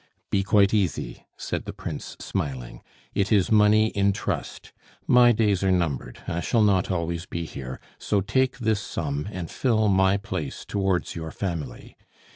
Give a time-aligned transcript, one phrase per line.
[0.31, 2.81] "Be quite easy," said the Prince, smiling;
[3.13, 4.73] "it is money in trust.
[5.05, 9.47] My days are numbered; I shall not always be here; so take this sum, and
[9.51, 11.95] fill my place towards your family.